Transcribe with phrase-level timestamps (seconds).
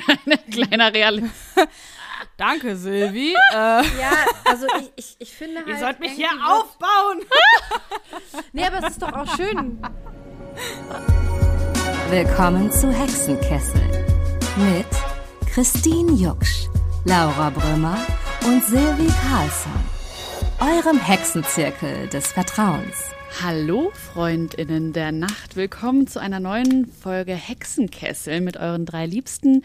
[0.26, 1.32] Ein kleiner Realist.
[2.36, 3.34] Danke, Silvi.
[3.52, 3.82] äh, Ja,
[4.44, 5.68] also ich, ich, ich finde halt.
[5.68, 7.20] ihr sollt mich hier aufbauen.
[8.52, 9.80] Nee, aber es ist doch auch schön.
[12.10, 13.80] Willkommen zu Hexenkessel
[14.56, 14.86] mit
[15.52, 16.68] Christine Jucksch,
[17.04, 17.98] Laura Brümmer
[18.44, 19.72] und Silvi Carlsson.
[20.60, 23.04] Eurem Hexenzirkel des Vertrauens.
[23.40, 25.56] Hallo, Freundinnen der Nacht.
[25.56, 29.64] Willkommen zu einer neuen Folge Hexenkessel mit euren drei liebsten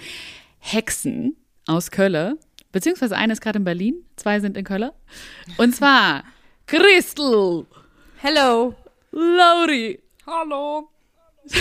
[0.60, 1.36] Hexen
[1.68, 2.38] aus Kölle.
[2.72, 4.94] Beziehungsweise eine ist gerade in Berlin, zwei sind in Kölle.
[5.58, 6.24] Und zwar
[6.66, 7.66] Christel,
[8.18, 8.76] Hello.
[9.12, 10.90] Lauri Hallo.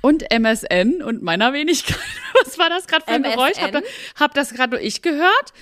[0.00, 1.98] und MSN und meiner Wenigkeit.
[2.44, 3.36] Was war das gerade für ein MSN?
[3.36, 3.58] Geräusch?
[3.58, 3.82] Hab,
[4.20, 5.52] hab das gerade nur ich gehört?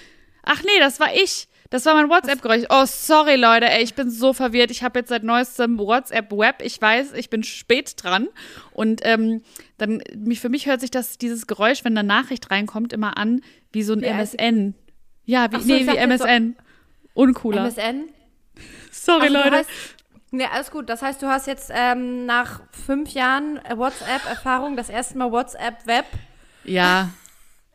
[0.42, 1.48] Ach nee, das war ich.
[1.72, 2.64] Das war mein WhatsApp-Geräusch.
[2.68, 4.70] Oh, sorry, Leute, ey, ich bin so verwirrt.
[4.70, 6.56] Ich habe jetzt seit neuestem WhatsApp-Web.
[6.62, 8.28] Ich weiß, ich bin spät dran.
[8.72, 9.42] Und ähm,
[9.78, 13.40] dann, mich, für mich hört sich das, dieses Geräusch, wenn eine Nachricht reinkommt, immer an
[13.72, 14.74] wie so ein Wie MSN.
[15.24, 16.56] Ja, wie, so, nee, wie jetzt so- MSN.
[17.14, 17.62] Uncooler.
[17.64, 18.04] MSN?
[18.90, 19.64] sorry, du Leute.
[20.30, 20.90] Nee, alles gut.
[20.90, 26.04] Das heißt, du hast jetzt ähm, nach fünf Jahren äh, WhatsApp-Erfahrung das erste Mal WhatsApp-Web.
[26.64, 27.10] Ja.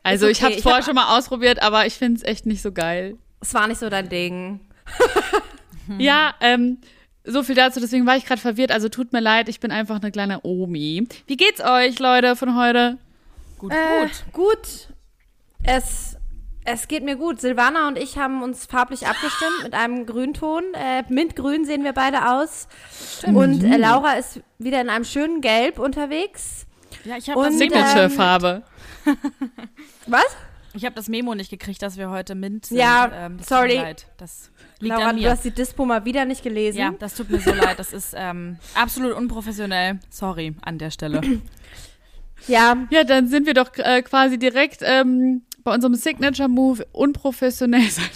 [0.04, 0.44] Also Ist ich okay.
[0.46, 3.18] habe es vorher hab- schon mal ausprobiert, aber ich finde es echt nicht so geil.
[3.40, 4.60] Es war nicht so dein Ding.
[5.96, 6.76] Ja, ähm,
[7.24, 8.70] so viel dazu, deswegen war ich gerade verwirrt.
[8.72, 11.08] Also tut mir leid, ich bin einfach eine kleine Omi.
[11.26, 12.98] Wie geht's euch, Leute, von heute?
[13.56, 14.24] Gut, Äh, gut.
[14.34, 14.88] gut.
[15.62, 16.16] Es,
[16.66, 17.40] es geht mir gut.
[17.40, 20.62] Silvana und ich haben uns farblich abgestimmt mit einem Grünton.
[20.74, 22.68] Äh, Mintgrün sehen wir beide aus.
[23.24, 26.66] Und äh, Laura ist wieder in einem schönen Gelb unterwegs.
[27.04, 28.62] Ja, ich habe das, ähm, Signature-Farbe.
[30.06, 30.36] Was?
[30.78, 32.78] Ich hab das Memo nicht gekriegt, dass wir heute Mint sind.
[32.78, 33.68] Ja, ähm, das sorry.
[33.70, 34.06] Tut mir leid.
[34.16, 35.30] Das liegt Laura, an du mir.
[35.30, 36.78] hast die Dispo mal wieder nicht gelesen.
[36.78, 37.78] Ja, das tut mir so leid.
[37.78, 39.98] Das ist ähm, absolut unprofessionell.
[40.08, 41.20] Sorry an der Stelle.
[42.46, 48.08] ja Ja, dann sind wir doch äh, quasi direkt ähm, bei unserem Signature-Move unprofessionell sein.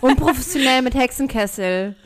[0.00, 1.96] unprofessionell mit Hexenkessel.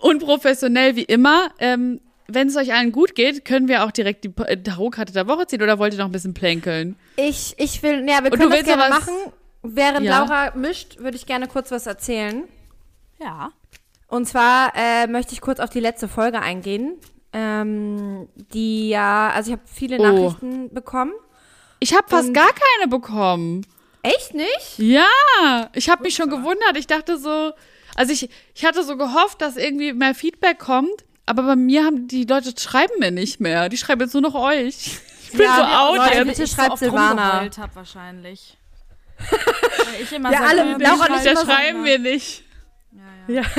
[0.00, 1.50] Unprofessionell wie immer.
[1.58, 5.28] Ähm, Wenn es euch allen gut geht, können wir auch direkt die äh, Tarotkarte der
[5.28, 6.96] Woche ziehen oder wollt ihr noch ein bisschen plänkeln?
[7.16, 9.14] Ich, ich will, ja, wir können das gerne was- machen.
[9.62, 10.20] Während Ja.
[10.20, 12.44] Laura mischt, würde ich gerne kurz was erzählen.
[13.20, 13.50] Ja.
[14.08, 16.94] Und zwar äh, möchte ich kurz auf die letzte Folge eingehen.
[17.32, 20.02] Ähm, die ja, also ich habe viele Oh.
[20.02, 21.12] Nachrichten bekommen.
[21.80, 23.66] Ich habe fast gar keine bekommen.
[24.02, 24.78] Echt nicht?
[24.78, 26.76] Ja, ich habe mich schon gewundert.
[26.76, 27.52] Ich dachte so,
[27.96, 32.08] also ich, ich hatte so gehofft, dass irgendwie mehr Feedback kommt, aber bei mir haben
[32.08, 33.68] die Leute schreiben mir nicht mehr.
[33.68, 34.98] Die schreiben jetzt nur noch euch.
[35.24, 36.26] Ich bin Ja, so wir- out Leute, jetzt.
[36.28, 37.48] bitte ich schreibt so Silvana.
[37.58, 38.56] hab wahrscheinlich.
[39.18, 42.44] Weil ich immer Ja, sag, alle- äh, Laura nicht Der immer so schreiben wir nicht.
[43.28, 43.42] Ja.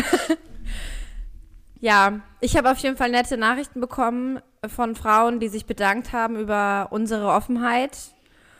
[1.79, 6.35] Ja, ich habe auf jeden Fall nette Nachrichten bekommen von Frauen, die sich bedankt haben
[6.35, 7.95] über unsere Offenheit.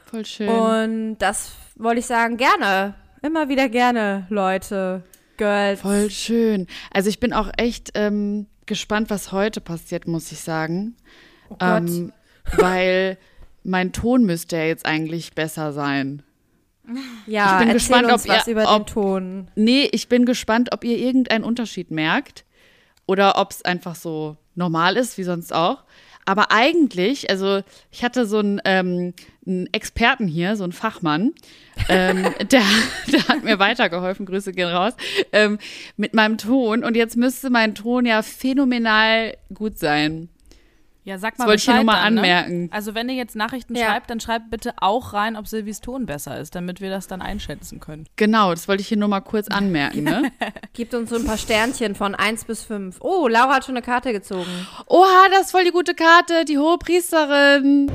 [0.06, 0.48] Voll schön.
[0.50, 2.94] Und das wollte ich sagen, gerne.
[3.24, 5.04] Immer wieder gerne, Leute.
[5.38, 5.82] Girls.
[5.82, 6.68] Voll schön.
[6.92, 10.96] Also ich bin auch echt ähm, gespannt, was heute passiert, muss ich sagen.
[11.50, 11.62] Oh Gott.
[11.90, 12.14] Ähm,
[12.58, 13.18] weil
[13.64, 16.24] mein Ton müsste ja jetzt eigentlich besser sein.
[17.26, 19.48] ja, ich bin gespannt, uns ob was ihr- über den ob- Ton.
[19.56, 22.46] Nee, ich bin gespannt, ob ihr irgendeinen Unterschied merkt
[23.06, 25.84] oder ob es einfach so normal ist, wie sonst auch.
[26.26, 27.62] Aber eigentlich, also
[27.92, 29.14] ich hatte so einen, ähm,
[29.48, 31.34] einen Experten hier, so einen Fachmann,
[31.90, 32.62] ähm, der,
[33.12, 34.94] der hat mir weitergeholfen, Grüße gehen raus,
[35.32, 35.58] ähm,
[35.96, 36.84] mit meinem Ton.
[36.84, 40.30] Und jetzt müsste mein Ton ja phänomenal gut sein.
[41.04, 42.20] Ja, sag mal Das wollte ich hier Bescheid nur mal dann, ne?
[42.20, 42.70] anmerken.
[42.74, 43.86] Also wenn ihr jetzt Nachrichten Ja.
[43.86, 47.22] schreibt, dann schreibt bitte auch rein, ob Silvis Ton besser ist, damit wir das dann
[47.22, 48.08] einschätzen können.
[48.18, 50.04] Genau, das wollte ich hier nur mal kurz anmerken.
[50.04, 50.30] Ne?
[50.74, 52.98] Gibt uns so ein paar Sternchen von 1 bis 5.
[53.00, 54.68] Oh, Laura hat schon eine Karte gezogen.
[54.88, 57.90] Oha, das ist voll die gute Karte, die hohe Priesterin.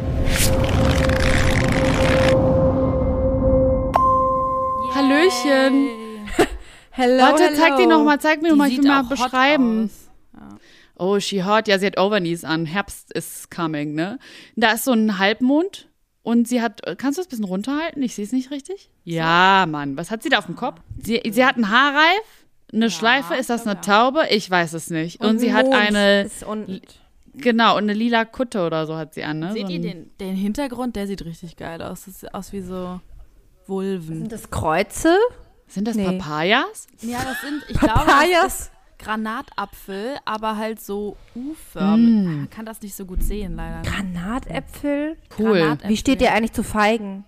[4.95, 5.89] Hallöchen.
[6.91, 7.57] Hello, Warte, hello.
[7.57, 9.85] zeig die noch mal, zeig mir noch mal, ich will mal beschreiben.
[9.87, 10.11] aus.
[10.99, 11.67] Oh, she hot.
[11.67, 12.67] Ja, sie hat Overknees an.
[12.67, 14.19] Herbst is coming, ne?
[14.57, 15.89] Da ist so ein Halbmond
[16.23, 18.03] und sie hat, kannst du das ein bisschen runterhalten?
[18.03, 18.91] Ich sehe es nicht richtig.
[19.05, 19.97] Ja, Mann.
[19.97, 20.81] Was hat sie da auf dem Kopf?
[21.03, 23.35] Sie, sie hat einen Haarreif, eine Schleife.
[23.37, 24.27] Ist das eine Taube?
[24.31, 25.23] Ich weiß es nicht.
[25.23, 26.31] Und, sie hat eine,
[27.33, 29.53] genau, und eine lila Kutte oder so hat sie an, ne?
[29.55, 30.95] Seht so ihr den, den Hintergrund?
[30.95, 32.05] Der sieht richtig geil aus.
[32.05, 33.01] Das sieht aus wie so
[33.67, 34.19] Vulven.
[34.21, 35.17] Sind das Kreuze?
[35.69, 36.05] Sind das Nee.
[36.19, 36.87] Papayas?
[37.01, 38.55] Ja, das sind, ich glaube, das Papayas?
[38.61, 42.27] ist Granatapfel, aber halt so U-förmig.
[42.27, 43.83] Man kann das nicht so gut sehen, leider.
[43.83, 45.17] Granatäpfel?
[45.39, 45.59] Cool.
[45.59, 45.91] Granatäpfel.
[45.91, 47.25] Wie steht ihr eigentlich zu Feigen?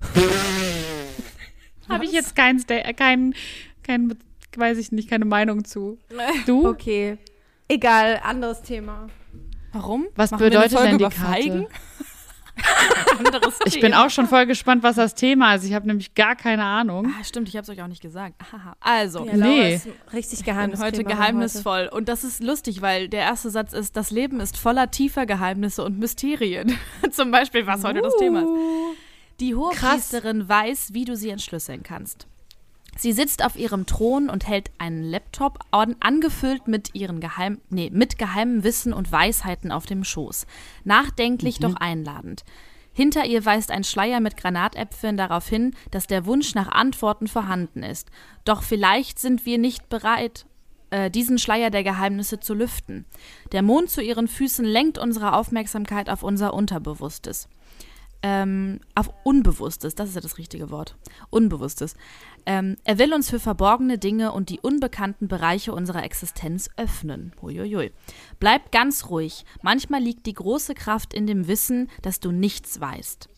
[1.88, 3.34] Habe ich jetzt kein, Sta- äh, kein,
[3.82, 4.16] kein,
[4.56, 5.98] weiß ich nicht, keine Meinung zu.
[6.46, 6.68] Du?
[6.68, 7.18] Okay.
[7.68, 9.08] Egal, anderes Thema.
[9.72, 10.06] Warum?
[10.16, 11.16] Was Machen bedeutet denn die Karte?
[11.20, 11.66] Feigen?
[13.26, 13.66] anderes Thema.
[13.66, 15.64] Ich bin auch schon voll gespannt, was das Thema ist.
[15.64, 17.12] Ich habe nämlich gar keine Ahnung.
[17.18, 18.34] Ah, stimmt, ich habe es euch auch nicht gesagt.
[18.80, 19.74] Also, Ja, Nee.
[19.74, 21.88] ist richtig bin geheimnis heute geheimnisvoll.
[21.92, 25.84] Und das ist lustig, weil der erste Satz ist, das Leben ist voller tiefer Geheimnisse
[25.84, 26.76] und Mysterien.
[27.10, 28.48] Zum Beispiel, was heute das Thema ist.
[29.40, 32.26] Die Hohepriesterin weiß, wie du sie entschlüsseln kannst.
[32.96, 37.88] Sie sitzt auf ihrem Thron und hält einen Laptop an, angefüllt mit ihren geheim, nee,
[37.90, 40.46] mit geheimem Wissen und Weisheiten auf dem Schoß.
[40.84, 42.44] Nachdenklich, doch einladend.
[42.92, 47.82] Hinter ihr weist ein Schleier mit Granatäpfeln darauf hin, dass der Wunsch nach Antworten vorhanden
[47.82, 48.10] ist.
[48.44, 50.46] Doch vielleicht sind wir nicht bereit,
[50.90, 53.06] äh, diesen Schleier der Geheimnisse zu lüften.
[53.52, 57.48] Der Mond zu ihren Füßen lenkt unsere Aufmerksamkeit auf unser Unterbewusstes
[58.22, 60.96] ähm, auf Unbewusstes, das ist ja das richtige Wort,
[61.30, 61.94] Unbewusstes.
[62.46, 67.32] Ähm, er will uns für verborgene Dinge und die unbekannten Bereiche unserer Existenz öffnen.
[67.40, 67.92] Huiuiui.
[68.38, 69.44] Bleib ganz ruhig.
[69.62, 73.28] Manchmal liegt die große Kraft in dem Wissen, dass du nichts weißt.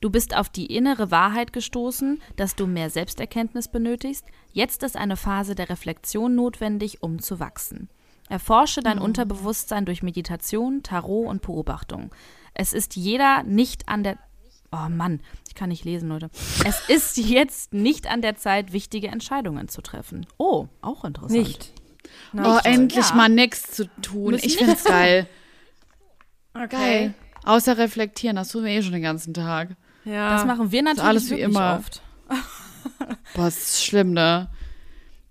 [0.00, 4.24] Du bist auf die innere Wahrheit gestoßen, dass du mehr Selbsterkenntnis benötigst.
[4.52, 7.88] Jetzt ist eine Phase der Reflexion notwendig, um zu wachsen.
[8.28, 12.10] Erforsche dein Unterbewusstsein durch Meditation, Tarot und Beobachtung.
[12.58, 14.18] Es ist jeder nicht an der.
[14.70, 16.28] Oh Mann, ich kann nicht lesen, Leute.
[16.66, 20.26] Es ist jetzt nicht an der Zeit, wichtige Entscheidungen zu treffen.
[20.36, 21.32] Oh, auch interessant.
[21.38, 21.72] Nicht.
[22.36, 23.14] Oh, endlich Ja.
[23.14, 24.32] mal nichts zu tun.
[24.32, 25.26] Müssen Ich find's geil.
[26.52, 26.66] Okay.
[26.68, 27.14] Geil.
[27.44, 29.76] Außer reflektieren, das tun wir eh schon den ganzen Tag.
[30.04, 30.34] Ja.
[30.36, 31.78] Das machen wir natürlich alles wie immer.
[31.78, 32.02] oft.
[33.34, 34.48] Boah, das ist schlimm, ne?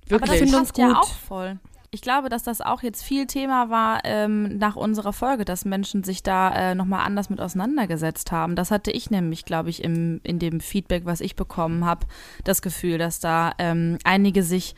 [0.09, 0.39] Aber das Wirklich.
[0.39, 1.59] finden uns passt ja auch voll.
[1.89, 6.03] Ich glaube, dass das auch jetzt viel Thema war ähm, nach unserer Folge, dass Menschen
[6.03, 8.55] sich da äh, nochmal anders mit auseinandergesetzt haben.
[8.55, 12.05] Das hatte ich nämlich, glaube ich, im, in dem Feedback, was ich bekommen habe,
[12.43, 14.75] das Gefühl, dass da ähm, einige sich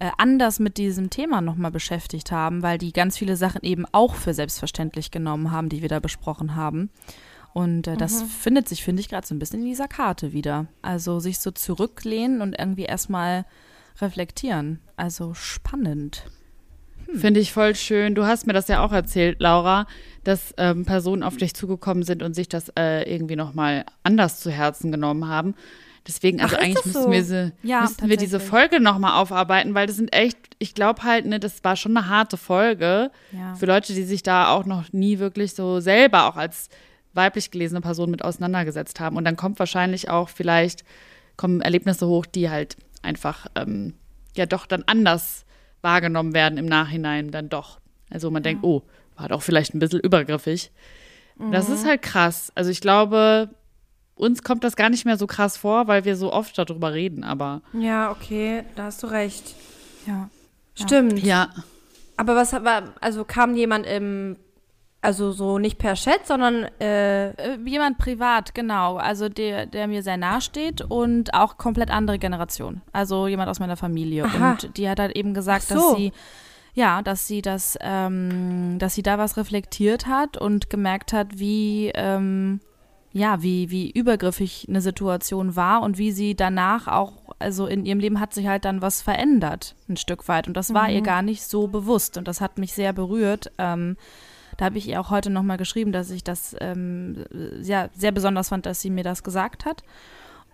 [0.00, 4.16] äh, anders mit diesem Thema nochmal beschäftigt haben, weil die ganz viele Sachen eben auch
[4.16, 6.90] für selbstverständlich genommen haben, die wir da besprochen haben.
[7.52, 10.66] Und äh, das findet sich, finde ich, gerade so ein bisschen in dieser Karte wieder.
[10.82, 13.44] Also sich so zurücklehnen und irgendwie erstmal
[14.00, 14.80] reflektieren.
[14.96, 16.24] Also spannend.
[17.14, 18.14] Finde ich voll schön.
[18.14, 19.86] Du hast mir das ja auch erzählt, Laura,
[20.24, 24.50] dass ähm, Personen auf dich zugekommen sind und sich das äh, irgendwie nochmal anders zu
[24.50, 25.54] Herzen genommen haben.
[26.06, 27.10] Deswegen, also Ach, eigentlich das müssten, so?
[27.10, 28.40] wir, sie, Ja, müssten wir diese.
[28.40, 32.08] Folge nochmal aufarbeiten, weil das sind echt, ich glaube halt, ne, das war schon eine
[32.08, 33.54] harte Folge Ja.
[33.54, 36.68] für Leute, die sich da auch noch nie wirklich so selber auch als
[37.14, 39.16] weiblich gelesene Person mit auseinandergesetzt haben.
[39.16, 40.84] Und dann kommt wahrscheinlich auch vielleicht,
[41.36, 43.94] kommen Erlebnisse hoch, die halt einfach ähm,
[44.36, 45.44] ja doch dann anders
[45.82, 47.80] wahrgenommen werden im Nachhinein dann doch.
[48.10, 48.82] Also man denkt, oh,
[49.16, 50.70] war doch vielleicht ein bisschen übergriffig.
[51.52, 52.50] Das ist halt krass.
[52.56, 53.50] Also ich glaube,
[54.16, 57.22] uns kommt das gar nicht mehr so krass vor, weil wir so oft darüber reden,
[57.22, 59.54] aber ja, okay, da hast du recht.
[60.06, 60.28] Ja.
[60.74, 61.22] Stimmt.
[61.22, 61.50] ja.
[62.16, 64.36] Aber was war, also kam jemand im,
[65.00, 67.08] also so nicht per Chat, sondern äh,
[67.38, 68.96] Äh, Jemand privat, genau.
[68.96, 72.82] Also der, der mir sehr nahe steht und auch komplett andere Generation.
[72.92, 74.24] Also jemand aus meiner Familie.
[74.24, 74.52] Aha.
[74.52, 75.74] Und die hat halt eben gesagt, so.
[75.74, 76.12] dass sie,
[76.74, 81.92] ja, dass sie das, ähm, dass sie da was reflektiert hat und gemerkt hat, wie,
[81.94, 82.60] ähm,
[83.12, 88.00] ja, wie, wie übergriffig eine Situation war und wie sie danach auch, also in ihrem
[88.00, 90.48] Leben hat sich halt dann was verändert, ein Stück weit.
[90.48, 92.16] Und das war ihr gar nicht so bewusst.
[92.18, 93.50] Und das hat mich sehr berührt.
[93.58, 93.96] Ähm,
[94.58, 97.24] da habe ich ihr auch heute nochmal geschrieben, dass ich das ähm,
[97.62, 99.84] ja, sehr besonders fand, dass sie mir das gesagt hat.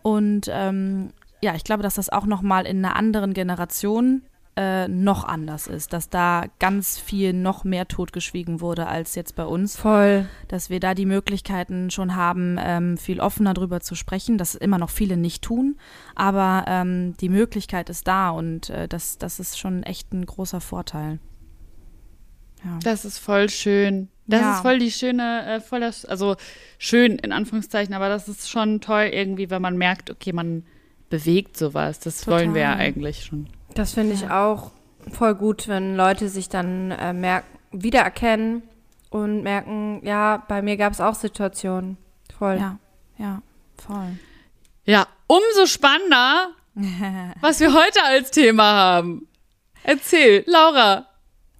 [0.02, 1.11] Und ähm,
[1.42, 4.23] ja, ich glaube, dass das auch nochmal in einer anderen Generation
[4.56, 9.44] äh, noch anders ist, dass da ganz viel noch mehr totgeschwiegen wurde als jetzt bei
[9.44, 10.26] uns voll.
[10.49, 14.78] dass wir da die Möglichkeiten schon haben, ähm, viel offener drüber zu sprechen, dass immer
[14.78, 15.76] noch viele nicht tun,
[16.14, 20.61] aber ähm, die Möglichkeit ist da und äh, das, das ist schon echt ein großer
[20.61, 21.18] Vorteil.
[22.64, 22.78] Ja.
[22.83, 24.09] Das ist voll schön.
[24.26, 24.54] Das Ja.
[24.54, 26.37] ist voll die schöne, äh, voll das, also
[26.78, 30.64] schön in Anführungszeichen, aber das ist schon toll irgendwie, wenn man merkt, okay, man
[31.11, 32.00] bewegt sowas.
[32.00, 32.87] Das wollen wir ja Total.
[32.87, 33.49] eigentlich schon.
[33.75, 34.71] Das finde ich auch
[35.12, 38.62] voll gut, wenn Leute sich dann äh, merken, wiedererkennen
[39.11, 41.99] und merken, ja, bei mir gab es auch Situationen.
[42.38, 42.56] Voll.
[42.56, 42.78] Ja,
[43.18, 43.42] ja,
[43.76, 44.16] voll.
[44.87, 46.49] Ja, umso spannender,
[47.40, 49.28] was wir heute als Thema haben.
[49.83, 51.06] Erzähl, Laura.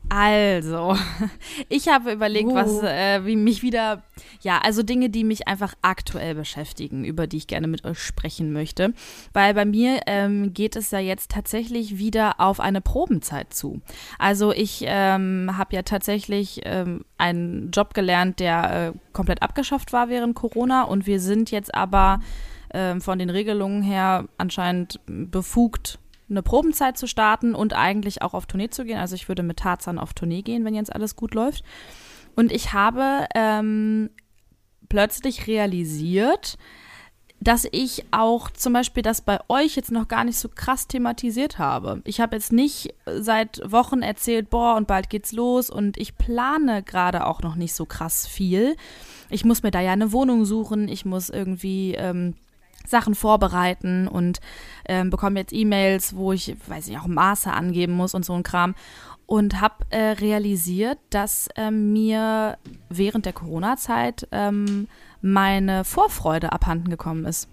[0.09, 0.97] Also,
[1.69, 2.55] ich habe überlegt, Uh.
[2.55, 4.03] was äh, wie mich wieder,
[4.41, 8.53] ja, also Dinge, die mich einfach aktuell beschäftigen, über die ich gerne mit euch sprechen
[8.53, 8.93] möchte.
[9.33, 13.81] Weil bei mir ähm, geht es ja jetzt tatsächlich wieder auf eine Probenzeit zu.
[14.19, 20.09] Also ich ähm, habe ja tatsächlich ähm, einen Job gelernt, der äh, komplett abgeschafft war
[20.09, 22.21] während Corona und wir sind jetzt aber
[22.73, 28.47] ähm, von den Regelungen her anscheinend befugt, eine Probenzeit zu starten und eigentlich auch auf
[28.47, 28.99] Tournee zu gehen.
[28.99, 31.65] Also ich würde mit Tarzan auf Tournee gehen, wenn jetzt alles gut läuft.
[32.35, 34.11] Und ich habe ähm,
[34.89, 36.57] plötzlich realisiert,
[37.41, 41.59] dass ich auch zum Beispiel das bei euch jetzt noch gar nicht so krass thematisiert
[41.59, 42.01] habe.
[42.05, 46.83] Ich habe jetzt nicht seit Wochen erzählt, boah, und bald geht's los und ich plane
[46.83, 48.77] gerade auch noch nicht so krass viel.
[49.29, 52.35] Ich muss mir da ja eine Wohnung suchen, ich muss irgendwie ähm,
[52.87, 54.41] Sachen vorbereiten und
[54.87, 58.43] ähm, bekomme jetzt E-Mails, wo ich, weiß ich, auch Maße angeben muss und so ein
[58.43, 58.75] Kram.
[59.27, 62.59] Und habe äh, realisiert, dass äh, mir
[62.91, 64.87] während der Corona-Zeit ähm,
[65.23, 67.49] meine Vorfreude abhanden gekommen ist.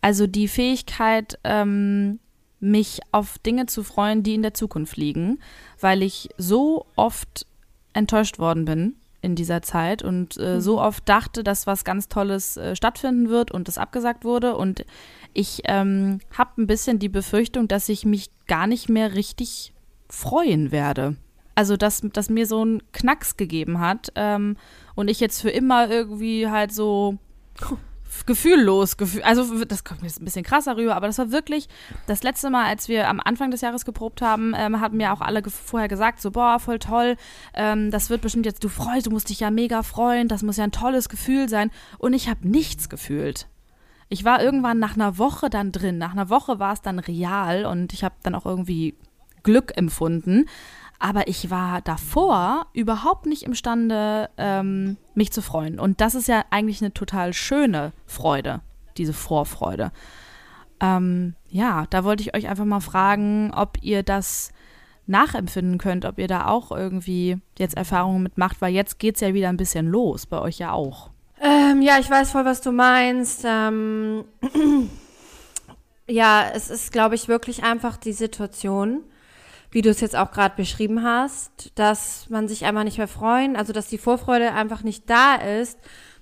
[0.00, 2.20] Also die Fähigkeit, ähm,
[2.58, 5.40] mich auf Dinge zu freuen, die in der Zukunft liegen,
[5.80, 7.46] weil ich so oft
[7.92, 10.82] enttäuscht worden bin in dieser Zeit und äh, so mhm.
[10.82, 14.56] oft dachte, dass was ganz Tolles äh, stattfinden wird und es abgesagt wurde.
[14.56, 14.84] Und
[15.32, 19.72] ich ähm, habe ein bisschen die Befürchtung, dass ich mich gar nicht mehr richtig
[20.08, 21.16] freuen werde.
[21.54, 24.56] Also, dass, dass mir so ein Knacks gegeben hat ähm,
[24.94, 27.18] und ich jetzt für immer irgendwie halt so
[28.26, 31.68] gefühllos, gefühl, also das kommt mir jetzt ein bisschen krasser rüber, aber das war wirklich
[32.06, 35.20] das letzte Mal, als wir am Anfang des Jahres geprobt haben, ähm, hatten mir auch
[35.20, 37.16] alle vorher gesagt, so boah, voll toll,
[37.54, 40.56] ähm, das wird bestimmt jetzt, du freust, du musst dich ja mega freuen, das muss
[40.56, 41.70] ja ein tolles Gefühl sein.
[41.98, 43.48] Und ich habe nichts gefühlt.
[44.08, 47.64] Ich war irgendwann nach einer Woche dann drin, nach einer Woche war es dann real
[47.64, 48.94] und ich habe dann auch irgendwie
[49.42, 50.46] Glück empfunden,
[51.02, 55.80] aber ich war davor überhaupt nicht imstande, ähm, mich zu freuen.
[55.80, 58.60] Und das ist ja eigentlich eine total schöne Freude,
[58.96, 59.90] diese Vorfreude.
[60.80, 64.52] Ähm, ja, da wollte ich euch einfach mal fragen, ob ihr das
[65.08, 69.34] nachempfinden könnt, ob ihr da auch irgendwie jetzt Erfahrungen mitmacht, weil jetzt geht es ja
[69.34, 71.10] wieder ein bisschen los, bei euch ja auch.
[71.40, 73.42] Ähm, ja, ich weiß voll, was du meinst.
[73.44, 74.22] Ähm,
[76.06, 79.02] ja, es ist, glaube ich, wirklich einfach die Situation,
[79.72, 83.56] wie du es jetzt auch gerade beschrieben hast, dass man sich einfach nicht mehr freuen,
[83.56, 85.78] also dass die Vorfreude einfach nicht da ist,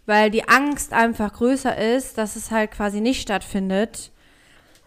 [0.06, 4.12] weil die Angst einfach größer ist, dass es halt quasi nicht stattfindet.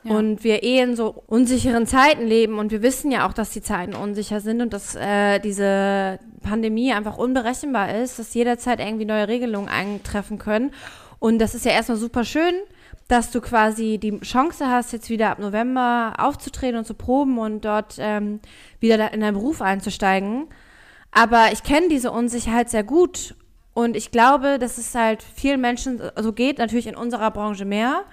[0.04, 0.16] Ja.
[0.16, 3.62] Und wir eh in so unsicheren Zeiten leben und wir wissen ja auch, dass die
[3.62, 9.28] Zeiten unsicher sind und dass äh, diese Pandemie einfach unberechenbar ist, dass jederzeit irgendwie neue
[9.30, 10.72] Regelungen eintreffen können.
[11.20, 12.54] Und das ist ja erstmal super schön,
[13.08, 17.66] dass du quasi die Chance hast, jetzt wieder ab November aufzutreten und zu proben und
[17.66, 18.40] dort ähm,
[18.80, 20.48] wieder in deinen Beruf einzusteigen.
[21.12, 23.36] Aber ich kenne diese Unsicherheit sehr gut
[23.74, 28.04] und ich glaube, dass es halt vielen Menschen so geht, natürlich in unserer Branche mehr,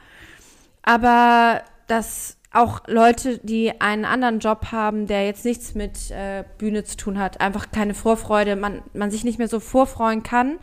[0.83, 6.85] aber dass auch Leute, die einen anderen Job haben, der jetzt nichts mit äh, Bühne
[6.85, 10.59] zu tun hat, einfach keine Vorfreude, man, man sich nicht mehr so vorfreuen kann,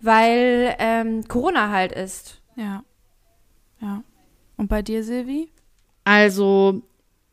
[0.00, 2.40] weil ähm, Corona halt ist.
[2.56, 2.82] Ja.
[3.80, 4.02] Ja.
[4.56, 5.48] Und bei dir, Silvi?
[6.04, 6.82] Also,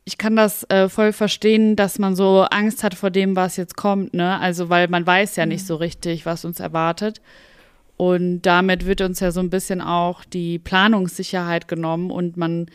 [0.04, 3.76] ich kann das äh, voll verstehen, dass man so Angst hat vor dem, was jetzt
[3.76, 4.38] kommt, ne?
[4.38, 5.52] Also, weil man weiß ja mhm.
[5.52, 7.20] nicht so richtig, was uns erwartet.
[7.96, 12.66] Und damit wird uns ja so ein bisschen auch die Planungssicherheit genommen und man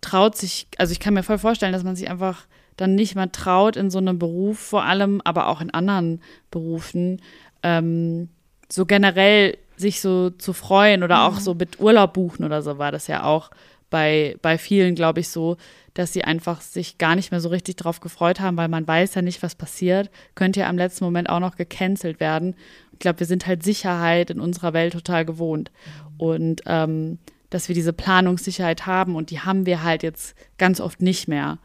[0.00, 2.46] traut sich, also ich kann mir voll vorstellen, dass man sich einfach
[2.76, 6.20] dann nicht mehr traut in so einem Beruf, vor allem, aber auch in anderen
[6.50, 7.22] Berufen,
[7.62, 8.28] ähm,
[8.68, 11.40] so generell sich so zu freuen oder auch mhm.
[11.40, 13.50] so mit Urlaub buchen oder so war das ja auch
[13.90, 15.58] bei, bei vielen, glaube ich, so,
[15.94, 19.14] dass sie einfach sich gar nicht mehr so richtig drauf gefreut haben, weil man weiß
[19.14, 20.10] ja nicht, was passiert.
[20.34, 22.56] Könnte ja am letzten Moment auch noch gecancelt werden.
[22.92, 25.70] Ich glaube, wir sind halt Sicherheit in unserer Welt total gewohnt.
[26.16, 27.18] Und ähm,
[27.50, 31.58] dass wir diese Planungssicherheit haben und die haben wir halt jetzt ganz oft nicht mehr.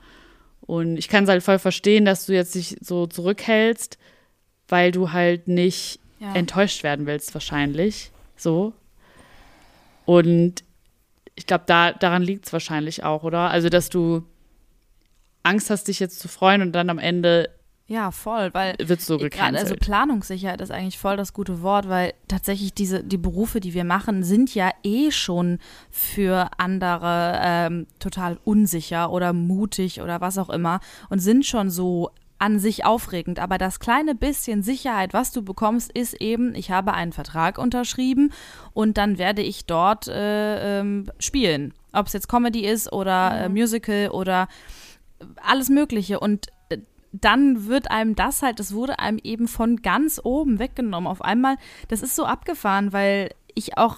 [0.60, 3.98] Und ich kann es halt voll verstehen, dass du jetzt dich so zurückhältst,
[4.68, 6.34] weil du halt nicht ja.
[6.34, 8.12] enttäuscht werden willst, wahrscheinlich.
[8.36, 8.74] So.
[10.06, 10.64] Und
[11.36, 13.50] ich glaube, da, daran liegt es wahrscheinlich auch, oder?
[13.50, 14.24] Also, dass du
[15.44, 17.50] Angst hast, dich jetzt zu freuen und dann am Ende
[17.90, 19.64] ja, voll, weil wird so gecancelt.
[19.64, 23.86] Also Planungssicherheit ist eigentlich voll das gute Wort, weil tatsächlich diese die Berufe, die wir
[23.86, 25.60] machen, sind ja eh schon
[25.90, 32.12] für andere ähm, total unsicher oder mutig oder was auch immer und sind schon so
[32.40, 36.94] an sich aufregend, aber das kleine bisschen Sicherheit, was du bekommst, ist eben, ich habe
[36.94, 38.32] einen Vertrag unterschrieben
[38.74, 41.74] und dann werde ich dort äh, ähm, spielen.
[41.94, 43.56] Ob es jetzt Comedy ist oder äh, mhm.
[43.56, 44.48] Musical oder
[45.42, 46.20] alles Mögliche.
[46.20, 46.78] Und äh,
[47.12, 51.08] dann wird einem das halt, das wurde einem eben von ganz oben weggenommen.
[51.08, 51.56] Auf einmal,
[51.88, 53.98] das ist so abgefahren, weil ich auch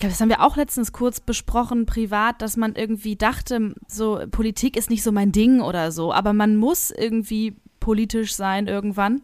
[0.00, 4.76] glaube, das haben wir auch letztens kurz besprochen, privat, dass man irgendwie dachte, so Politik
[4.76, 9.22] ist nicht so mein Ding oder so, aber man muss irgendwie politisch sein irgendwann.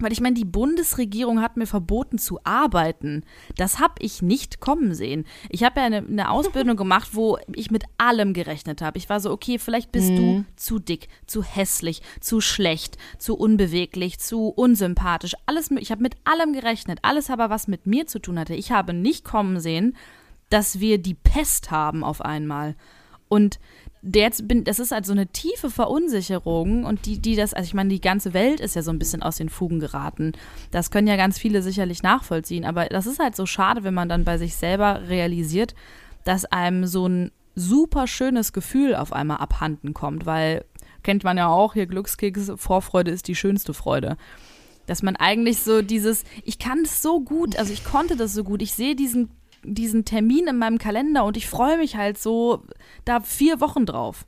[0.00, 3.24] Weil ich meine, die Bundesregierung hat mir verboten zu arbeiten.
[3.56, 5.24] Das habe ich nicht kommen sehen.
[5.48, 8.98] Ich habe ja eine, eine, Ausbildung gemacht, wo ich mit allem gerechnet habe.
[8.98, 10.16] Ich war so, okay, vielleicht bist mhm.
[10.16, 15.34] du zu dick, zu hässlich, zu schlecht, zu unbeweglich, zu unsympathisch.
[15.46, 16.98] Alles, ich habe mit allem gerechnet.
[17.02, 18.54] Alles aber, was mit mir zu tun hatte.
[18.54, 19.96] Ich habe nicht kommen sehen,
[20.50, 22.76] dass wir die Pest haben auf einmal.
[23.28, 23.58] Und
[24.14, 27.74] jetzt bin, das ist halt so eine tiefe Verunsicherung und die, die das, also ich
[27.74, 30.32] meine, die ganze Welt ist ja so ein bisschen aus den Fugen geraten.
[30.70, 34.08] Das können ja ganz viele sicherlich nachvollziehen, aber das ist halt so schade, wenn man
[34.08, 35.74] dann bei sich selber realisiert,
[36.24, 40.64] dass einem so ein super schönes Gefühl auf einmal abhanden kommt, weil
[41.02, 44.16] kennt man ja auch hier Glückskeks, Vorfreude ist die schönste Freude.
[44.86, 48.44] Dass man eigentlich so dieses, ich kann es so gut, also ich konnte das so
[48.44, 49.30] gut, ich sehe diesen
[49.66, 52.62] diesen Termin in meinem Kalender und ich freue mich halt so
[53.04, 54.26] da vier Wochen drauf.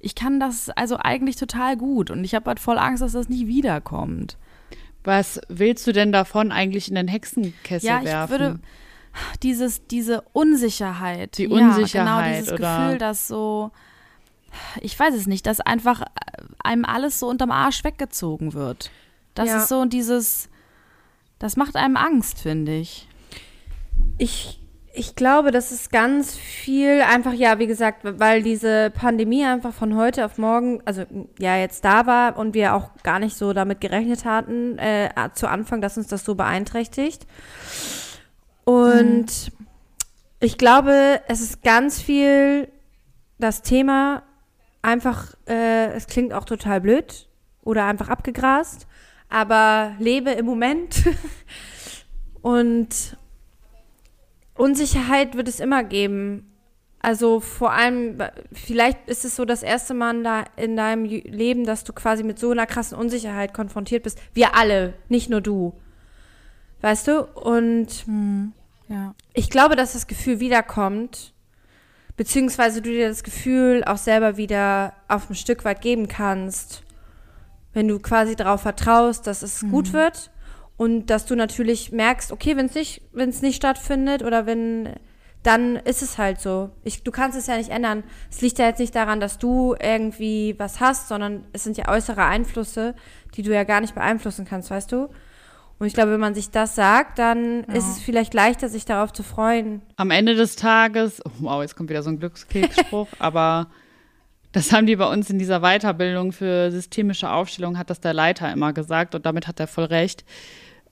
[0.00, 3.28] Ich kann das also eigentlich total gut und ich habe halt voll Angst, dass das
[3.28, 4.36] nicht wiederkommt.
[5.04, 8.34] Was willst du denn davon eigentlich in den Hexenkessel ja, werfen?
[8.34, 8.60] Ich würde
[9.42, 11.38] dieses, diese Unsicherheit.
[11.38, 11.94] Die Unsicherheit.
[11.94, 12.78] Ja, genau, dieses oder?
[12.78, 13.70] Gefühl, dass so,
[14.80, 16.02] ich weiß es nicht, dass einfach
[16.62, 18.90] einem alles so unterm Arsch weggezogen wird.
[19.34, 19.58] Das ja.
[19.58, 20.48] ist so dieses,
[21.38, 23.08] das macht einem Angst, finde ich.
[24.18, 24.59] Ich
[24.92, 29.96] ich glaube, das ist ganz viel einfach, ja, wie gesagt, weil diese Pandemie einfach von
[29.96, 31.04] heute auf morgen, also
[31.38, 35.48] ja, jetzt da war und wir auch gar nicht so damit gerechnet hatten, äh, zu
[35.48, 37.26] Anfang, dass uns das so beeinträchtigt.
[38.64, 39.66] Und mhm.
[40.40, 42.68] ich glaube, es ist ganz viel
[43.38, 44.24] das Thema
[44.82, 47.28] einfach, äh, es klingt auch total blöd
[47.62, 48.88] oder einfach abgegrast,
[49.28, 51.04] aber lebe im Moment.
[52.42, 53.16] und
[54.60, 56.46] Unsicherheit wird es immer geben.
[57.00, 58.18] Also vor allem,
[58.52, 62.38] vielleicht ist es so das erste Mal da in deinem Leben, dass du quasi mit
[62.38, 64.18] so einer krassen Unsicherheit konfrontiert bist.
[64.34, 65.72] Wir alle, nicht nur du.
[66.82, 67.24] Weißt du?
[67.24, 68.52] Und hm,
[68.88, 69.14] ja.
[69.32, 71.32] ich glaube, dass das Gefühl wiederkommt,
[72.18, 76.82] beziehungsweise du dir das Gefühl auch selber wieder auf ein Stück weit geben kannst,
[77.72, 79.70] wenn du quasi darauf vertraust, dass es hm.
[79.70, 80.30] gut wird
[80.80, 84.94] und dass du natürlich merkst, okay, wenn es nicht, wenn es nicht stattfindet oder wenn,
[85.42, 86.70] dann ist es halt so.
[86.84, 88.02] Ich, du kannst es ja nicht ändern.
[88.30, 91.86] Es liegt ja jetzt nicht daran, dass du irgendwie was hast, sondern es sind ja
[91.90, 92.94] äußere Einflüsse,
[93.34, 95.10] die du ja gar nicht beeinflussen kannst, weißt du?
[95.78, 97.74] Und ich glaube, wenn man sich das sagt, dann ja.
[97.74, 99.82] ist es vielleicht leichter, sich darauf zu freuen.
[99.96, 103.66] Am Ende des Tages, oh, wow, jetzt kommt wieder so ein Glückskeksspruch, aber
[104.52, 108.50] das haben die bei uns in dieser Weiterbildung für systemische Aufstellung, hat das der Leiter
[108.50, 110.24] immer gesagt und damit hat er voll recht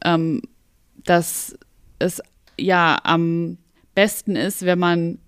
[0.05, 0.43] ähm,
[1.05, 1.57] dass
[1.99, 2.23] es
[2.59, 3.59] ja am
[3.95, 5.19] besten ist, wenn man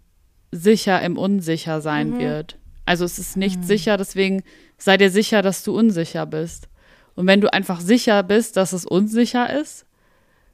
[0.53, 2.19] sicher im Unsicher sein mhm.
[2.21, 2.59] wird.
[2.87, 3.65] Also es ist nicht mhm.
[3.65, 4.43] sicher, deswegen
[4.77, 6.69] sei dir sicher, dass du unsicher bist.
[7.15, 9.87] Und wenn du einfach sicher bist, dass es unsicher ist,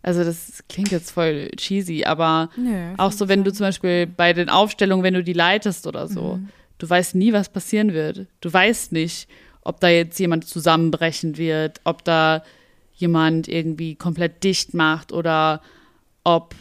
[0.02, 4.32] also das klingt jetzt voll cheesy, aber Nö, auch so, wenn du zum Beispiel bei
[4.32, 6.48] den Aufstellungen, wenn du die leitest oder so, mhm.
[6.78, 8.26] du weißt nie, was passieren wird.
[8.40, 9.28] Du weißt nicht,
[9.62, 12.44] ob da jetzt jemand zusammenbrechen wird, ob da
[12.96, 15.62] jemand irgendwie komplett dicht macht oder
[16.24, 16.54] ob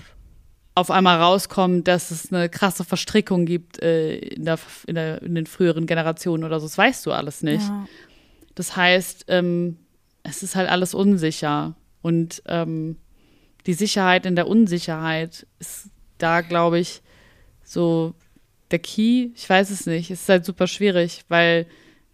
[0.75, 5.33] auf einmal rauskommt, dass es eine krasse Verstrickung gibt äh, in, der, in, der, in,
[5.33, 6.65] den früheren Generationen oder so.
[6.65, 7.65] Das weißt du alles nicht.
[7.65, 7.87] Ja.
[8.55, 9.77] Das heißt, ähm,
[10.23, 11.75] es ist halt alles unsicher.
[12.01, 12.97] Und ähm,
[13.65, 17.01] die Sicherheit in der Unsicherheit ist da, glaube ich,
[17.63, 18.13] so
[18.71, 19.29] der Key.
[19.35, 20.11] Ich weiß es nicht.
[20.11, 21.67] Es ist halt super schwierig, weil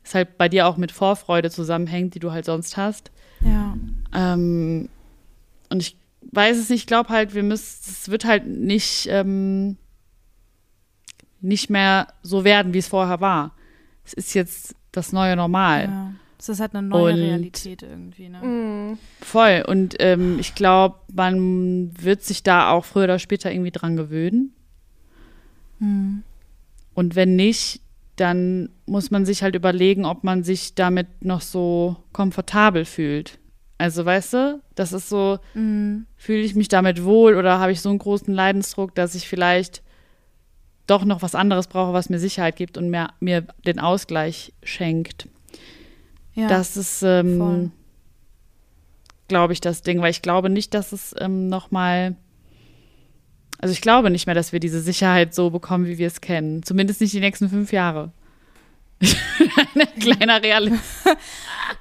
[0.04, 3.12] es halt bei dir auch mit Vorfreude zusammenhängt, die du halt sonst hast.
[3.42, 3.76] Ja.
[4.14, 4.90] Ähm,
[5.70, 5.98] und ich
[6.32, 9.78] weiß es nicht, ich glaube halt, wir müssen, es wird halt nicht, ähm,
[11.40, 13.56] nicht mehr so werden, wie es vorher war.
[14.06, 15.86] Es ist jetzt das neue Normal.
[15.86, 16.12] Ja.
[16.38, 18.42] Es ist halt eine neue und, Realität irgendwie, ne?
[18.42, 18.98] Mhm.
[19.22, 19.64] Voll.
[19.68, 24.52] Und ähm, ich glaube, man wird sich da auch früher oder später irgendwie dran gewöhnen.
[25.78, 26.24] Mhm.
[26.96, 27.82] Und wenn nicht,
[28.16, 33.38] dann muss man sich halt überlegen, ob man sich damit noch so komfortabel fühlt.
[33.82, 36.06] Also, weißt du, das ist so, mhm.
[36.16, 39.82] fühle ich mich damit wohl oder habe ich so einen großen Leidensdruck, dass ich vielleicht
[40.86, 45.28] doch noch was anderes brauche, was mir Sicherheit gibt und mir, mir den Ausgleich schenkt.
[46.36, 47.72] Ja, das ist, ähm,
[49.28, 52.16] glaube ich, das Ding, weil ich glaube nicht, dass es ähm, noch mal
[53.58, 56.62] also ich glaube nicht mehr, dass wir diese Sicherheit so bekommen, wie wir es kennen.
[56.64, 58.12] Zumindest nicht die nächsten fünf Jahre.
[59.02, 60.84] Ein kleiner Realist.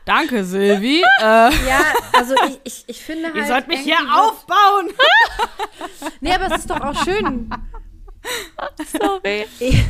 [0.05, 1.03] Danke, Silvi.
[1.21, 1.25] Äh.
[1.25, 1.83] Ja,
[2.15, 3.37] also ich, ich, ich finde halt.
[3.37, 4.89] Ihr sollt mich hier aufbauen.
[6.21, 7.51] nee, aber es ist doch auch schön.
[8.99, 9.47] Sorry.
[9.59, 9.85] Ich,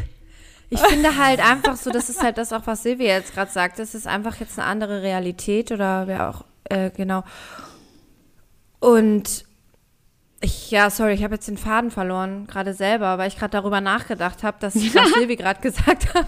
[0.70, 3.78] ich finde halt einfach so, das ist halt das auch, was Silvi jetzt gerade sagt.
[3.78, 7.22] Das ist einfach jetzt eine andere Realität oder wer auch, äh, genau.
[8.80, 9.44] Und
[10.40, 13.80] ich, ja, sorry, ich habe jetzt den Faden verloren, gerade selber, weil ich gerade darüber
[13.80, 16.26] nachgedacht habe, dass ich, was Silvi gerade gesagt hat.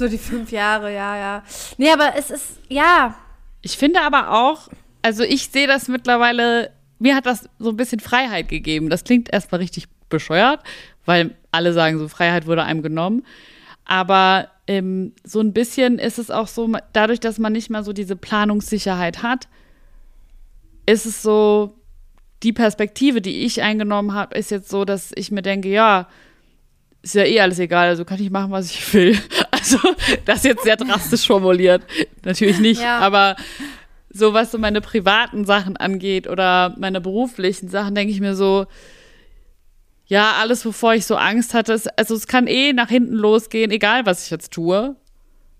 [0.00, 1.42] So die fünf Jahre, ja, ja.
[1.78, 3.14] Nee, aber es ist, ja.
[3.62, 4.68] Ich finde aber auch,
[5.02, 8.90] also ich sehe das mittlerweile, mir hat das so ein bisschen Freiheit gegeben.
[8.90, 10.60] Das klingt erstmal richtig bescheuert,
[11.04, 13.24] weil alle sagen, so Freiheit wurde einem genommen.
[13.84, 17.92] Aber ähm, so ein bisschen ist es auch so, dadurch, dass man nicht mehr so
[17.92, 19.48] diese Planungssicherheit hat,
[20.86, 21.76] ist es so,
[22.42, 26.08] die Perspektive, die ich eingenommen habe, ist jetzt so, dass ich mir denke, ja,
[27.02, 29.18] ist ja eh alles egal, also kann ich machen, was ich will.
[29.60, 29.78] Also,
[30.24, 31.82] das ist jetzt sehr drastisch formuliert.
[32.24, 32.98] Natürlich nicht, ja.
[32.98, 33.36] aber
[34.10, 38.66] so was so meine privaten Sachen angeht oder meine beruflichen Sachen, denke ich mir so,
[40.06, 43.70] ja, alles, wovor ich so Angst hatte, ist, also es kann eh nach hinten losgehen,
[43.70, 44.96] egal was ich jetzt tue.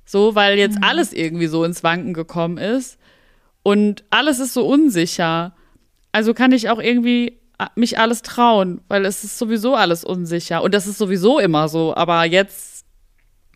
[0.04, 0.84] So, weil jetzt mhm.
[0.84, 2.98] alles irgendwie so ins Wanken gekommen ist.
[3.62, 5.54] Und alles ist so unsicher.
[6.10, 10.64] Also kann ich auch irgendwie äh, mich alles trauen, weil es ist sowieso alles unsicher.
[10.64, 11.94] Und das ist sowieso immer so.
[11.94, 12.69] Aber jetzt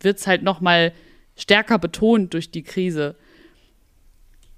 [0.04, 0.92] wird es halt noch mal
[1.36, 3.16] stärker betont durch die Krise.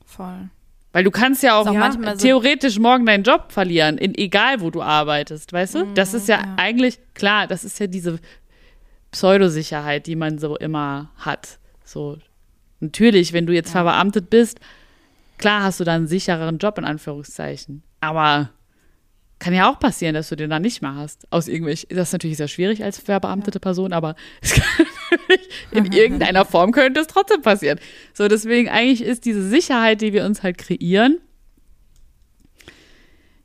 [0.05, 0.51] Voll.
[0.93, 4.81] Weil du kannst ja auch, ja, theoretisch morgen deinen Job verlieren, in egal wo du
[4.81, 5.85] arbeitest, weißt du?
[5.95, 8.19] das ist ja, ja, eigentlich, klar, das ist ja diese
[9.11, 11.59] Pseudosicherheit, die man so immer hat.
[11.85, 12.17] So,
[12.81, 13.83] natürlich, wenn du jetzt ja.
[13.83, 14.59] verbeamtet bist,
[15.37, 17.83] klar hast du dann einen sichereren Job in Anführungszeichen.
[18.01, 18.51] Aber
[19.39, 21.31] kann ja auch passieren, dass du den dann nicht mehr hast.
[21.31, 24.87] Aus irgendwelchen, das ist natürlich sehr schwierig als verbeamtete Person, aber es kann
[25.71, 27.79] in irgendeiner Form könnte es trotzdem passieren.
[28.15, 31.21] So, deswegen eigentlich ist diese Sicherheit, die wir uns halt kreieren,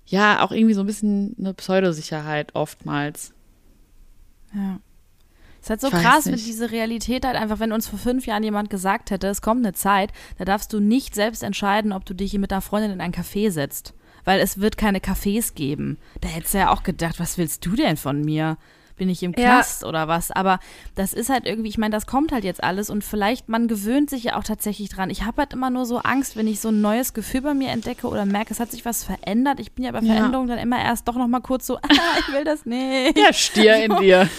[0.06, 3.34] ja, auch irgendwie so ein bisschen eine Pseudosicherheit oftmals.
[4.54, 4.80] Ja.
[5.62, 8.26] Es ist halt so ich krass, wenn diese Realität halt einfach, wenn uns vor fünf
[8.26, 12.04] Jahren jemand gesagt hätte, es kommt eine Zeit, da darfst du nicht selbst entscheiden, ob
[12.06, 13.94] du dich mit deiner Freundin in ein Café setzt
[14.26, 15.98] weil es wird keine Cafés geben.
[16.22, 18.58] Da hättest du ja auch gedacht, was willst du denn von mir?
[18.98, 19.88] Bin ich im Knast ja.
[19.88, 20.30] oder was?
[20.30, 20.60] Aber
[20.94, 24.12] das ist halt irgendwie, ich meine, das kommt halt jetzt alles und vielleicht, man gewöhnt
[24.12, 25.10] sich ja auch tatsächlich dran.
[25.10, 27.70] Ich habe halt immer nur so Angst, wenn ich so ein neues Gefühl bei mir
[27.70, 29.60] entdecke oder merke, es hat sich was verändert.
[29.60, 30.56] Ich bin ja bei Veränderungen ja.
[30.56, 33.18] dann immer erst doch nochmal kurz so, ah, ich will das nicht.
[33.18, 34.30] Ja, Stier in dir.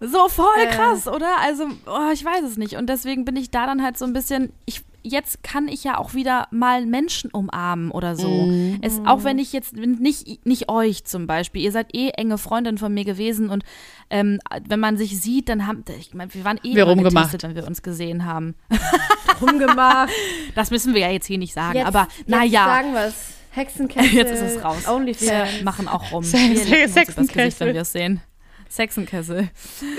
[0.00, 0.66] So voll äh.
[0.66, 1.10] krass, äh.
[1.10, 1.38] oder?
[1.40, 2.74] Also, oh, ich weiß es nicht.
[2.74, 5.98] Und deswegen bin ich da dann halt so ein bisschen, ich jetzt kann ich ja
[5.98, 8.28] auch wieder mal Menschen umarmen oder so.
[8.28, 8.78] Mhm.
[8.82, 12.78] Es, auch wenn ich jetzt nicht, nicht euch zum Beispiel, ihr seid eh enge Freundin
[12.78, 13.64] von mir gewesen und
[14.10, 17.42] ähm, wenn man sich sieht, dann haben, ich meine, wir waren eh wir rumgemacht.
[17.42, 18.54] wenn wir uns gesehen haben.
[19.40, 20.12] rumgemacht.
[20.54, 22.64] Das müssen wir ja jetzt hier nicht sagen, jetzt, aber naja.
[22.64, 23.14] sagen wir es.
[23.54, 24.12] Hexenkessel.
[24.14, 24.88] Jetzt ist es raus.
[24.88, 25.30] OnlyFans.
[25.30, 26.24] Wir machen auch rum.
[26.24, 27.58] Hexenkessel.
[27.58, 28.22] wenn wir es sehen.
[28.70, 29.50] Sexenkessel.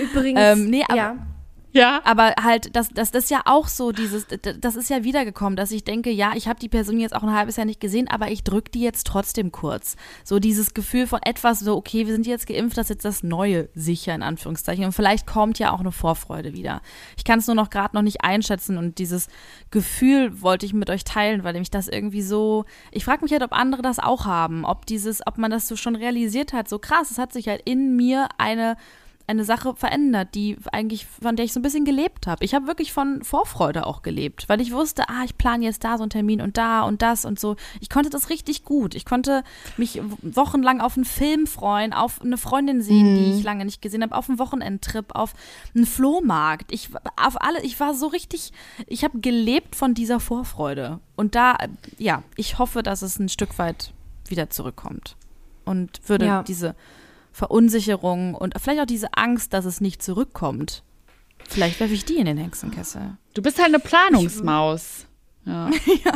[0.02, 1.16] Übrigens, ähm, nee, aber, ja.
[1.74, 2.02] Ja.
[2.06, 4.28] Aber halt, das, das, das ist ja auch so, dieses,
[4.60, 7.34] das ist ja wiedergekommen, dass ich denke, ja, ich habe die Person jetzt auch ein
[7.34, 9.96] halbes Jahr nicht gesehen, aber ich drücke die jetzt trotzdem kurz.
[10.24, 13.24] So dieses Gefühl von etwas so, okay, wir sind jetzt geimpft, das ist jetzt das
[13.24, 14.86] Neue sicher, in Anführungszeichen.
[14.86, 16.82] Und vielleicht kommt ja auch eine Vorfreude wieder.
[17.18, 19.28] Ich kann es nur noch gerade noch nicht einschätzen und dieses
[19.72, 23.42] Gefühl wollte ich mit euch teilen, weil nämlich das irgendwie so, ich frage mich halt,
[23.42, 26.78] ob andere das auch haben, ob dieses, ob man das so schon realisiert hat, so
[26.78, 28.78] krass, es hat sich halt in mir eine
[29.26, 32.44] eine Sache verändert, die eigentlich, von der ich so ein bisschen gelebt habe.
[32.44, 35.98] Ich habe wirklich von Vorfreude auch gelebt, weil ich wusste, ah, ich plane jetzt da
[35.98, 37.56] so einen Termin und da und das und so.
[37.80, 38.96] Ich konnte das richtig gut.
[38.96, 39.44] Ich konnte
[39.78, 43.16] mich wochenlang auf einen Film freuen, auf eine Freundin sehen, mhm.
[43.16, 45.34] die ich lange nicht gesehen habe, auf einen Wochenendtrip, auf
[45.74, 46.72] einen Flohmarkt.
[46.74, 48.52] Ich auf alle, ich war so richtig,
[48.88, 51.00] ich habe gelebt von dieser Vorfreude.
[51.16, 51.58] Und da,
[51.98, 53.94] ja, ich hoffe, dass es ein Stück weit
[54.28, 55.16] wieder zurückkommt.
[55.66, 56.44] Und würde ja.
[56.44, 56.76] diese
[57.34, 60.84] Verunsicherung und vielleicht auch diese Angst, dass es nicht zurückkommt.
[61.50, 63.18] Vielleicht werfe ich die in den Hexenkessel.
[63.34, 65.08] Du bist halt eine Planungsmaus.
[65.46, 65.70] Ja.
[66.06, 66.14] ja.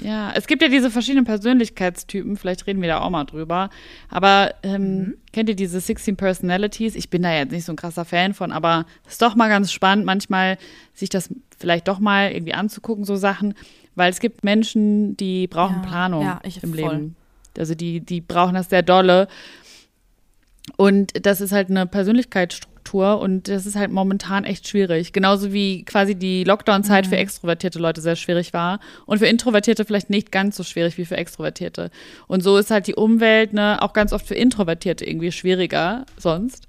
[0.00, 0.32] ja.
[0.34, 3.70] es gibt ja diese verschiedenen Persönlichkeitstypen, vielleicht reden wir da auch mal drüber.
[4.10, 5.14] Aber ähm, mhm.
[5.32, 6.94] kennt ihr diese 16 Personalities?
[6.94, 9.48] Ich bin da jetzt nicht so ein krasser Fan von, aber es ist doch mal
[9.48, 10.58] ganz spannend, manchmal
[10.94, 13.54] sich das vielleicht doch mal irgendwie anzugucken, so Sachen.
[13.96, 15.88] Weil es gibt Menschen, die brauchen ja.
[15.88, 16.92] Planung ja, im voll.
[16.92, 17.16] Leben.
[17.58, 19.26] Also die, die brauchen das sehr dolle.
[20.76, 25.12] Und das ist halt eine Persönlichkeitsstruktur und das ist halt momentan echt schwierig.
[25.12, 27.10] Genauso wie quasi die Lockdown-Zeit mhm.
[27.10, 31.04] für extrovertierte Leute sehr schwierig war und für Introvertierte vielleicht nicht ganz so schwierig wie
[31.04, 31.90] für Extrovertierte.
[32.26, 36.68] Und so ist halt die Umwelt ne, auch ganz oft für Introvertierte irgendwie schwieriger sonst,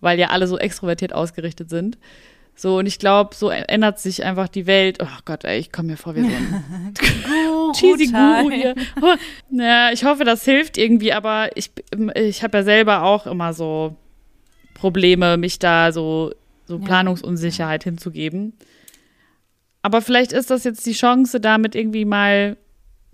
[0.00, 1.98] weil ja alle so extrovertiert ausgerichtet sind.
[2.56, 4.98] So, und ich glaube, so ändert sich einfach die Welt.
[5.02, 6.94] Oh Gott, ey, ich komme mir vor wie so ein
[7.74, 8.74] cheesy Guru hier.
[9.50, 11.72] Naja, ich hoffe, das hilft irgendwie, aber ich,
[12.14, 13.96] ich habe ja selber auch immer so
[14.74, 16.32] Probleme, mich da so,
[16.66, 18.52] so Planungsunsicherheit hinzugeben.
[19.82, 22.56] Aber vielleicht ist das jetzt die Chance, damit irgendwie mal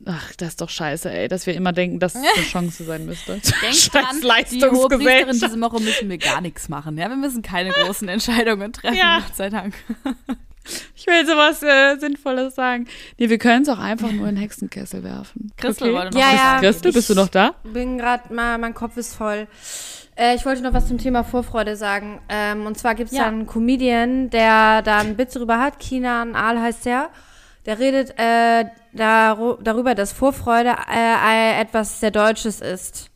[0.06, 3.04] Ach, das ist doch scheiße, ey, dass wir immer denken, dass es eine Chance sein
[3.06, 3.32] müsste.
[3.32, 6.96] Denkt dran, die Hohepriesterin diese Woche müssen wir gar nichts machen.
[6.96, 9.20] Ja, wir müssen keine großen Entscheidungen treffen, ja.
[9.20, 9.74] Gott sei Dank.
[10.94, 12.86] Ich will sowas äh, Sinnvolles sagen.
[13.18, 15.50] Nee, wir können es auch einfach nur in den Hexenkessel werfen.
[15.56, 15.96] Christel okay.
[15.96, 17.54] wollte noch ja, ja, Christel, bist du noch da?
[17.64, 19.48] bin gerade mal, mein Kopf ist voll.
[20.16, 22.20] Äh, ich wollte noch was zum Thema Vorfreude sagen.
[22.28, 23.26] Ähm, und zwar gibt es ja.
[23.26, 25.80] einen Comedian, der da einen Witz drüber hat.
[25.80, 27.08] Kinan Aal heißt der.
[27.66, 33.10] Der redet äh, dar darüber, dass Vorfreude äh, etwas sehr Deutsches ist.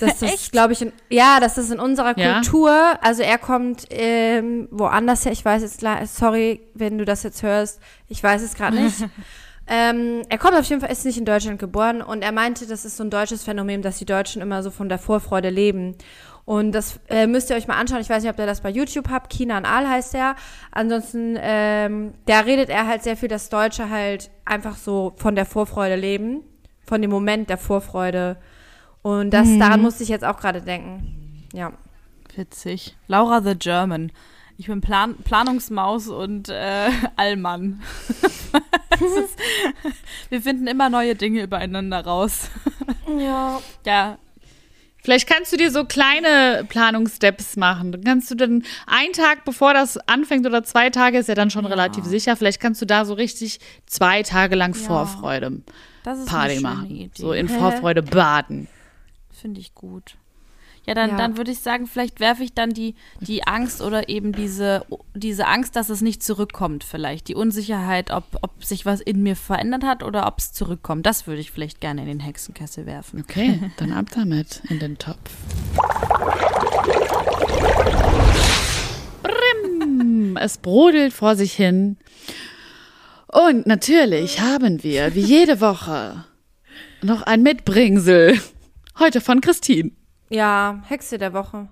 [0.00, 2.34] Das ist, glaube ich, in, ja, das ist in unserer ja.
[2.34, 2.72] Kultur.
[3.00, 5.32] Also er kommt ähm, woanders her.
[5.32, 5.84] Ich weiß jetzt,
[6.16, 7.80] sorry, wenn du das jetzt hörst.
[8.08, 9.04] Ich weiß es gerade nicht.
[9.66, 12.84] ähm, er kommt auf jeden Fall, ist nicht in Deutschland geboren und er meinte, das
[12.84, 15.96] ist so ein deutsches Phänomen, dass die Deutschen immer so von der Vorfreude leben.
[16.46, 18.00] Und das äh, müsst ihr euch mal anschauen.
[18.00, 19.30] Ich weiß nicht, ob ihr das bei YouTube habt.
[19.30, 20.36] Kinan Aal heißt er.
[20.70, 25.44] Ansonsten, ähm, da redet er halt sehr viel, dass Deutsche halt einfach so von der
[25.44, 26.42] Vorfreude leben.
[26.86, 28.36] Von dem Moment der Vorfreude.
[29.02, 29.58] Und das, mhm.
[29.58, 31.48] daran musste ich jetzt auch gerade denken.
[31.52, 31.72] Ja.
[32.36, 32.96] Witzig.
[33.08, 34.12] Laura the German.
[34.56, 37.82] Ich bin Plan Planungsmaus und äh, Allmann.
[39.00, 39.38] ist,
[40.30, 42.50] wir finden immer neue Dinge übereinander raus.
[43.18, 43.60] Ja.
[43.84, 44.18] Ja,
[45.06, 47.92] Vielleicht kannst du dir so kleine Planungssteps machen.
[47.92, 51.48] Dann kannst du dann einen Tag, bevor das anfängt oder zwei Tage, ist ja dann
[51.48, 51.70] schon ja.
[51.70, 52.34] relativ sicher.
[52.34, 54.80] Vielleicht kannst du da so richtig zwei Tage lang ja.
[54.80, 55.62] Vorfreude
[56.02, 56.90] Party machen.
[56.90, 57.10] Idee.
[57.14, 58.66] So in Vorfreude baden.
[59.30, 60.16] Finde ich gut.
[60.86, 61.16] Ja, dann, ja.
[61.16, 65.46] dann würde ich sagen, vielleicht werfe ich dann die, die Angst oder eben diese, diese
[65.48, 67.26] Angst, dass es nicht zurückkommt, vielleicht.
[67.26, 71.04] Die Unsicherheit, ob, ob sich was in mir verändert hat oder ob es zurückkommt.
[71.04, 73.24] Das würde ich vielleicht gerne in den Hexenkessel werfen.
[73.28, 75.18] Okay, dann ab damit in den Topf.
[79.22, 81.96] Brim, es brodelt vor sich hin.
[83.26, 86.24] Und natürlich haben wir, wie jede Woche,
[87.02, 88.38] noch ein Mitbringsel.
[89.00, 89.90] Heute von Christine.
[90.28, 91.68] Ja, Hexe der Woche.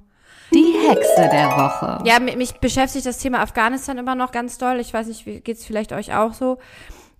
[0.53, 1.99] Die Hexe der Woche.
[2.05, 4.79] Ja, mich beschäftigt das Thema Afghanistan immer noch ganz doll.
[4.79, 6.59] Ich weiß nicht, geht es vielleicht euch auch so?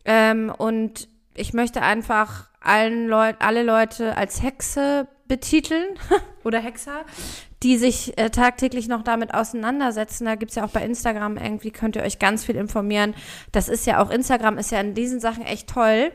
[0.05, 5.99] Ähm, und ich möchte einfach allen Leut alle Leute als Hexe betiteln
[6.45, 7.05] oder Hexer,
[7.63, 10.27] die sich äh, tagtäglich noch damit auseinandersetzen.
[10.27, 13.15] Da gibt's ja auch bei Instagram irgendwie, könnt ihr euch ganz viel informieren.
[13.53, 16.13] Das ist ja auch, Instagram ist ja in diesen Sachen echt toll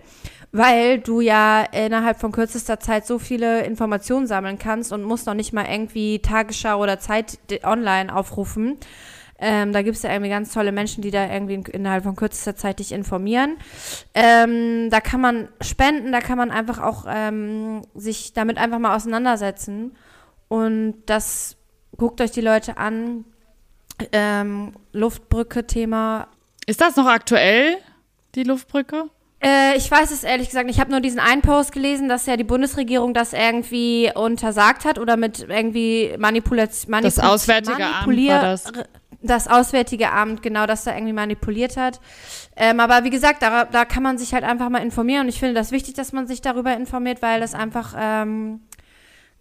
[0.52, 5.34] weil du ja innerhalb von kürzester Zeit so viele Informationen sammeln kannst und musst noch
[5.34, 8.78] nicht mal irgendwie Tagesschau oder Zeit online aufrufen.
[9.42, 12.56] Ähm, da gibt es ja irgendwie ganz tolle Menschen, die da irgendwie innerhalb von kürzester
[12.56, 13.58] Zeit dich informieren.
[14.14, 18.96] Ähm, da kann man spenden, da kann man einfach auch ähm, sich damit einfach mal
[18.96, 19.96] auseinandersetzen.
[20.50, 21.56] Und das
[21.96, 23.24] guckt euch die Leute an.
[24.12, 26.28] Ähm, Luftbrücke-Thema.
[26.66, 27.78] Ist das noch aktuell,
[28.36, 29.10] die Luftbrücke?
[29.41, 30.69] Äh, ich weiß es ehrlich gesagt.
[30.69, 34.99] Ich habe nur diesen einen Post gelesen, dass ja die Bundesregierung das irgendwie untersagt hat
[34.99, 36.91] oder mit irgendwie Manipulation.
[36.91, 38.71] Manipul das Auswärtige Amt war das.
[39.21, 41.99] Das Auswärtige Amt, genau, das da irgendwie manipuliert hat.
[42.56, 45.23] Ähm, aber wie gesagt, da, da kann man sich halt einfach mal informieren.
[45.23, 48.62] Und ich finde das wichtig, dass man sich darüber informiert, weil das einfach ähm,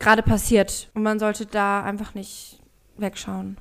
[0.00, 0.90] gerade passiert.
[0.94, 2.58] Und man sollte da einfach nicht
[2.96, 3.56] wegschauen.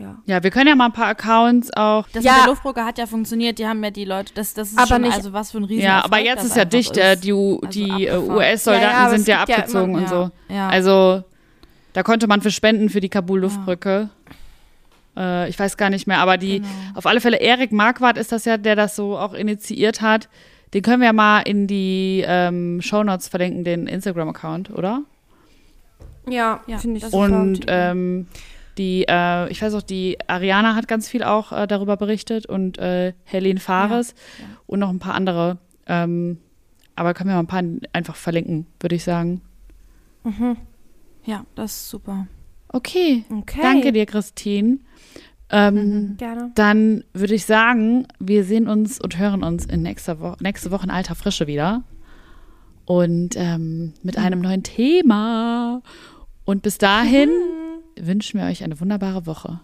[0.00, 0.16] Ja.
[0.24, 2.08] ja, wir können ja mal ein paar Accounts auch.
[2.14, 2.32] Das ja.
[2.32, 4.86] mit der Luftbrücke hat ja funktioniert, die haben ja die Leute, das, das ist aber
[4.86, 7.22] schon, nicht, also was für ein riesen Ja, aber jetzt ist ja dicht, ist.
[7.22, 10.30] die, die also US-Soldaten ja, ja, sind ja abgezogen immer, und so.
[10.48, 11.22] Also
[11.92, 14.08] da konnte man für spenden für die Kabul-Luftbrücke.
[15.16, 16.70] Äh, ich weiß gar nicht mehr, aber die, genau.
[16.94, 20.30] auf alle Fälle, Erik Marquardt ist das ja, der das so auch initiiert hat.
[20.72, 25.02] Den können wir ja mal in die ähm, Shownotes verlinken, den Instagram-Account, oder?
[26.26, 28.28] Ja, ja finde ich Und ähm,
[28.80, 32.78] die, äh, ich weiß auch, die Ariana hat ganz viel auch äh, darüber berichtet und
[32.78, 34.50] äh, Helene Fares ja, ja.
[34.66, 35.58] und noch ein paar andere.
[35.86, 36.38] Ähm,
[36.96, 37.62] aber können wir mal ein paar
[37.92, 39.42] einfach verlinken, würde ich sagen.
[40.24, 40.56] Mhm.
[41.26, 42.26] Ja, das ist super.
[42.68, 43.24] Okay.
[43.30, 43.60] okay.
[43.60, 44.78] Danke dir, Christine.
[45.50, 46.50] Ähm, mhm, gerne.
[46.54, 50.84] Dann würde ich sagen, wir sehen uns und hören uns in nächster Woche, nächste Woche
[50.84, 51.82] in alter Frische wieder.
[52.86, 54.24] Und ähm, mit mhm.
[54.24, 55.82] einem neuen Thema.
[56.46, 57.28] Und bis dahin.
[57.28, 57.69] Mhm
[58.06, 59.60] wünschen wir euch eine wunderbare Woche.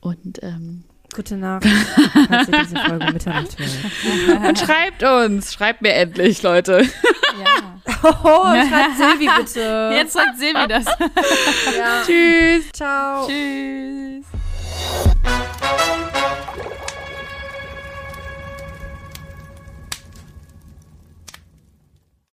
[0.00, 1.66] Und ähm, Gute Nacht,
[2.28, 3.56] falls ihr diese Folge Mitternacht.
[4.46, 6.82] Und schreibt uns, schreibt mir endlich, Leute.
[7.40, 7.80] Ja.
[8.02, 9.90] Oh, schreibt Silvi bitte.
[9.92, 10.84] Jetzt sagt Silvi das.
[10.86, 12.02] Ja.
[12.06, 12.70] Tschüss.
[12.72, 13.26] Ciao.
[13.26, 14.26] Tschüss.